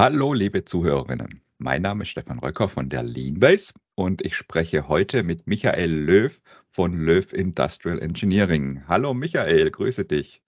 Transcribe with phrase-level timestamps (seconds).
[0.00, 1.42] Hallo, liebe Zuhörerinnen.
[1.58, 6.40] Mein Name ist Stefan Röcker von der Leanbase und ich spreche heute mit Michael Löw
[6.70, 8.84] von Löw Industrial Engineering.
[8.86, 10.40] Hallo Michael, grüße dich.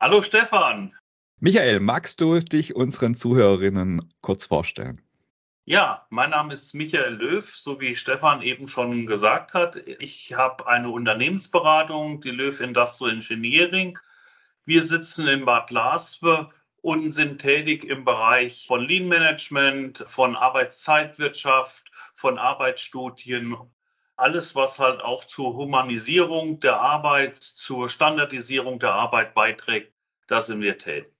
[0.00, 0.94] Hallo Stefan.
[1.40, 5.02] Michael, magst du dich unseren Zuhörerinnen kurz vorstellen?
[5.66, 9.76] Ja, mein Name ist Michael Löw, so wie Stefan eben schon gesagt hat.
[9.76, 13.98] Ich habe eine Unternehmensberatung, die Löw Industrial Engineering.
[14.64, 16.48] Wir sitzen in Bad Laswe
[16.86, 23.56] und sind tätig im Bereich von Lean Management, von Arbeitszeitwirtschaft, von Arbeitsstudien,
[24.14, 29.92] alles, was halt auch zur Humanisierung der Arbeit, zur Standardisierung der Arbeit beiträgt,
[30.28, 31.12] da sind wir tätig.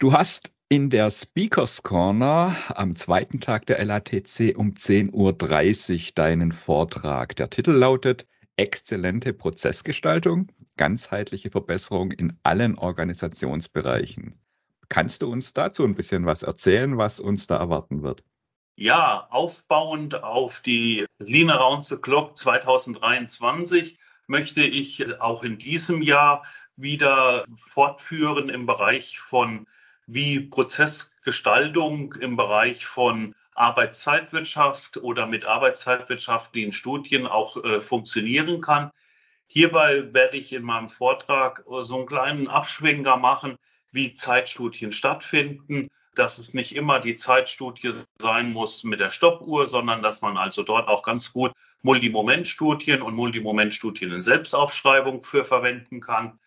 [0.00, 6.50] Du hast in der Speakers Corner am zweiten Tag der LATC um 10.30 Uhr deinen
[6.50, 7.36] Vortrag.
[7.36, 14.40] Der Titel lautet Exzellente Prozessgestaltung, ganzheitliche Verbesserung in allen Organisationsbereichen.
[14.88, 18.22] Kannst du uns dazu ein bisschen was erzählen, was uns da erwarten wird?
[18.76, 26.44] Ja, aufbauend auf die Lean Around the Clock 2023 möchte ich auch in diesem Jahr
[26.76, 29.66] wieder fortführen im Bereich von
[30.06, 38.90] wie Prozessgestaltung im Bereich von Arbeitszeitwirtschaft oder mit arbeitszeitwirtschaftlichen Studien auch äh, funktionieren kann.
[39.46, 43.56] Hierbei werde ich in meinem Vortrag so einen kleinen Abschwenker machen,
[43.96, 50.02] wie Zeitstudien stattfinden, dass es nicht immer die Zeitstudie sein muss mit der Stoppuhr, sondern
[50.02, 51.52] dass man also dort auch ganz gut
[51.82, 56.38] Multimomentstudien und Multimomentstudien in Selbstaufschreibung für verwenden kann,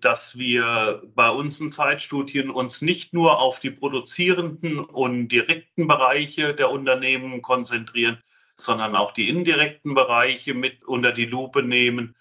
[0.00, 6.70] dass wir bei unseren Zeitstudien uns nicht nur auf die produzierenden und direkten Bereiche der
[6.70, 8.18] Unternehmen konzentrieren,
[8.56, 12.16] sondern auch die indirekten Bereiche mit unter die Lupe nehmen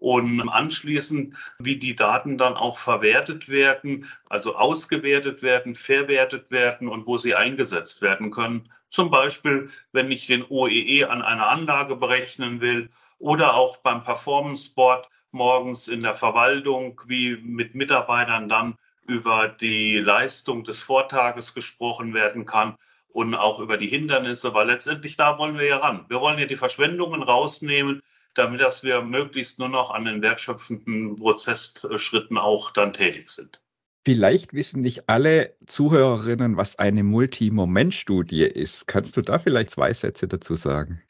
[0.00, 7.06] und anschließend, wie die Daten dann auch verwertet werden, also ausgewertet werden, verwertet werden und
[7.06, 8.68] wo sie eingesetzt werden können.
[8.90, 14.04] Zum Beispiel, wenn ich den OEE e an einer Anlage berechnen will oder auch beim
[14.04, 21.54] Performance Board morgens in der Verwaltung, wie mit Mitarbeitern dann über die Leistung des Vortages
[21.54, 22.76] gesprochen werden kann
[23.08, 26.04] und auch über die Hindernisse, weil letztendlich da wollen wir ja ran.
[26.08, 28.02] Wir wollen ja die Verschwendungen rausnehmen,
[28.34, 33.60] damit dass wir möglichst nur noch an den wertschöpfenden Prozessschritten auch dann tätig sind.
[34.04, 38.86] Vielleicht wissen nicht alle Zuhörerinnen, was eine Multimomentstudie ist.
[38.86, 41.02] Kannst du da vielleicht zwei Sätze dazu sagen?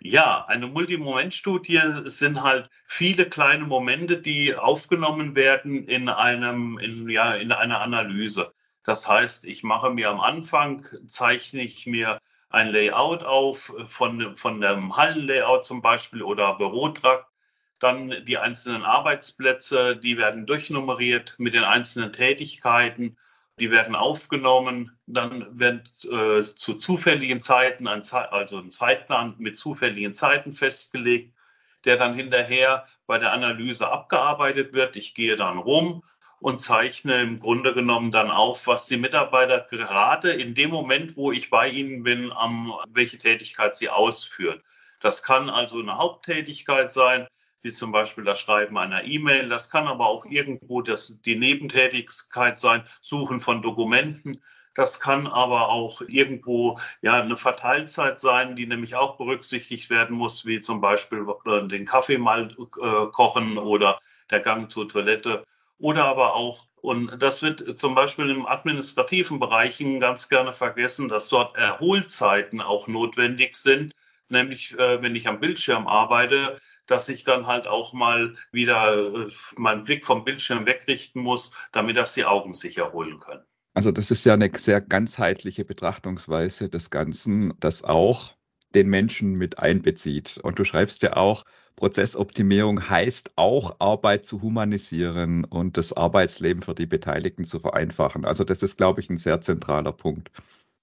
[0.00, 7.34] Ja, eine Multimomentstudie sind halt viele kleine Momente, die aufgenommen werden in einem, in, ja,
[7.34, 8.54] in einer Analyse.
[8.84, 12.20] Das heißt, ich mache mir am Anfang, zeichne ich mir
[12.50, 17.26] ein Layout auf von, von dem Hallenlayout zum Beispiel oder Bürotrakt.
[17.78, 23.16] Dann die einzelnen Arbeitsplätze, die werden durchnummeriert mit den einzelnen Tätigkeiten.
[23.60, 24.98] Die werden aufgenommen.
[25.06, 31.34] Dann wird äh, zu zufälligen Zeiten, ein Ze also ein Zeitplan mit zufälligen Zeiten festgelegt,
[31.84, 34.96] der dann hinterher bei der Analyse abgearbeitet wird.
[34.96, 36.02] Ich gehe dann rum
[36.40, 41.32] und zeichne im Grunde genommen dann auf, was die Mitarbeiter gerade in dem Moment, wo
[41.32, 44.62] ich bei ihnen bin, am, welche Tätigkeit sie ausführen.
[45.00, 47.26] Das kann also eine Haupttätigkeit sein,
[47.62, 49.48] wie zum Beispiel das Schreiben einer E-Mail.
[49.48, 54.40] Das kann aber auch irgendwo das, die Nebentätigkeit sein, Suchen von Dokumenten.
[54.74, 60.46] Das kann aber auch irgendwo ja eine Verteilzeit sein, die nämlich auch berücksichtigt werden muss,
[60.46, 63.98] wie zum Beispiel äh, den Kaffee mal äh, kochen oder
[64.30, 65.44] der Gang zur Toilette
[65.78, 71.28] oder aber auch, und das wird zum Beispiel im administrativen Bereichen ganz gerne vergessen, dass
[71.28, 73.94] dort Erholzeiten auch notwendig sind,
[74.28, 79.30] nämlich äh, wenn ich am Bildschirm arbeite, dass ich dann halt auch mal wieder äh,
[79.56, 83.42] meinen Blick vom Bildschirm wegrichten muss, damit das die Augen sich erholen können.
[83.74, 88.34] Also das ist ja eine sehr ganzheitliche Betrachtungsweise des Ganzen, das auch
[88.74, 90.38] den Menschen mit einbezieht.
[90.42, 91.44] Und du schreibst ja auch,
[91.76, 98.24] Prozessoptimierung heißt auch Arbeit zu humanisieren und das Arbeitsleben für die Beteiligten zu vereinfachen.
[98.24, 100.30] Also das ist, glaube ich, ein sehr zentraler Punkt.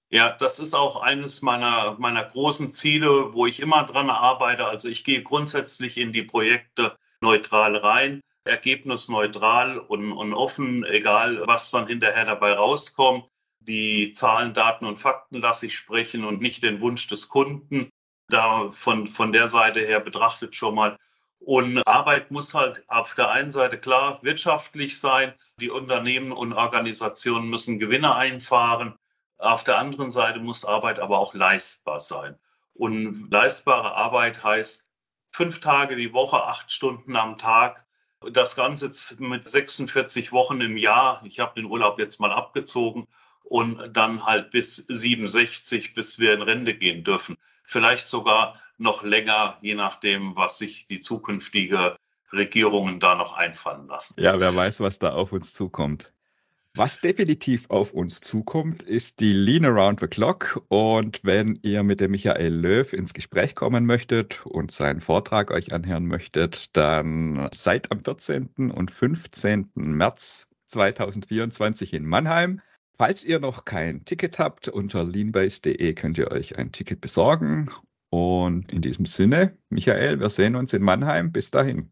[0.08, 4.66] Ja, das ist auch eines meiner, meiner großen Ziele, wo ich immer dran arbeite.
[4.66, 11.70] Also ich gehe grundsätzlich in die Projekte neutral rein, ergebnisneutral und, und offen, egal was
[11.70, 13.26] dann hinterher dabei rauskommt.
[13.66, 17.90] Die Zahlen, Daten und Fakten lasse ich sprechen und nicht den Wunsch des Kunden
[18.28, 20.96] da von, von der Seite her betrachtet schon mal.
[21.38, 25.34] Und Arbeit muss halt auf der einen Seite klar wirtschaftlich sein.
[25.60, 28.96] Die Unternehmen und Organisationen müssen Gewinne einfahren.
[29.38, 32.38] Auf der anderen Seite muss Arbeit aber auch leistbar sein.
[32.74, 34.88] Und leistbare Arbeit heißt
[35.32, 37.84] fünf Tage die Woche, acht Stunden am Tag.
[38.32, 41.20] Das Ganze mit 46 Wochen im Jahr.
[41.24, 43.06] Ich habe den Urlaub jetzt mal abgezogen
[43.48, 47.36] und dann halt bis 67, bis wir in Rente gehen dürfen.
[47.64, 51.96] Vielleicht sogar noch länger, je nachdem, was sich die zukünftige
[52.32, 54.14] Regierungen da noch einfallen lassen.
[54.18, 56.12] Ja, wer weiß, was da auf uns zukommt.
[56.74, 60.62] Was definitiv auf uns zukommt, ist die Lean Around the Clock.
[60.68, 65.72] Und wenn ihr mit dem Michael Löw ins Gespräch kommen möchtet und seinen Vortrag euch
[65.72, 68.70] anhören möchtet, dann seid am 14.
[68.70, 69.70] und 15.
[69.74, 72.60] März 2024 in Mannheim.
[72.98, 77.70] Falls ihr noch kein Ticket habt, unter leanbase.de könnt ihr euch ein Ticket besorgen.
[78.08, 81.30] Und in diesem Sinne, Michael, wir sehen uns in Mannheim.
[81.30, 81.90] Bis dahin.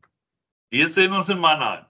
[0.70, 1.84] Wir sehen uns in Mannheim.